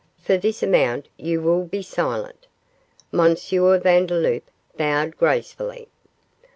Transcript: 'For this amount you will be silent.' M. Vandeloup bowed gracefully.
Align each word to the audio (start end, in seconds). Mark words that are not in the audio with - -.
'For 0.17 0.35
this 0.35 0.63
amount 0.63 1.09
you 1.15 1.41
will 1.43 1.63
be 1.63 1.83
silent.' 1.83 2.47
M. 3.13 3.35
Vandeloup 3.35 4.45
bowed 4.75 5.15
gracefully. 5.15 5.89